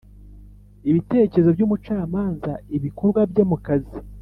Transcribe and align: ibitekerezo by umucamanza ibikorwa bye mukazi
ibitekerezo 0.89 1.49
by 1.55 1.63
umucamanza 1.65 2.51
ibikorwa 2.77 3.21
bye 3.31 3.43
mukazi 3.49 3.97